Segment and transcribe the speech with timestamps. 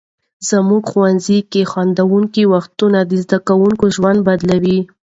[0.49, 4.79] زموږ ښوونځي کې خندونکي وختونه د زده کوونکو ژوند بدلوي.